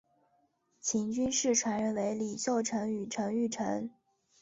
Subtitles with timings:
[0.79, 3.87] 秦军事传人为李秀成与陈玉成。